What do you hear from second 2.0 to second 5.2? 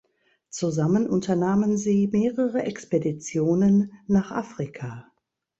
mehrere Expeditionen nach Afrika.